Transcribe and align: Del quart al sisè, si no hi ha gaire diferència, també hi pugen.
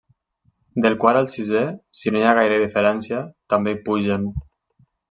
Del 0.85 0.95
quart 1.03 1.19
al 1.19 1.29
sisè, 1.35 1.61
si 2.01 2.15
no 2.15 2.21
hi 2.23 2.27
ha 2.31 2.35
gaire 2.43 2.59
diferència, 2.65 3.25
també 3.55 3.77
hi 3.79 3.83
pugen. 3.91 4.31